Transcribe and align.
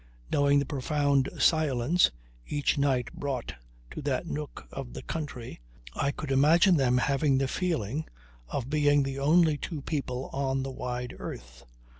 Knowing 0.31 0.57
the 0.57 0.65
profound 0.65 1.29
silence 1.37 2.09
each 2.47 2.75
night 2.75 3.13
brought 3.13 3.53
to 3.91 4.01
that 4.01 4.25
nook 4.25 4.65
of 4.71 4.93
the 4.93 5.03
country, 5.03 5.59
I 5.93 6.09
could 6.09 6.31
imagine 6.31 6.75
them 6.77 6.97
having 6.97 7.37
the 7.37 7.47
feeling 7.47 8.07
of 8.47 8.67
being 8.67 9.03
the 9.03 9.19
only 9.19 9.59
two 9.59 9.83
people 9.83 10.31
on 10.33 10.63
the 10.63 10.71
wide 10.71 11.15
earth. 11.19 11.65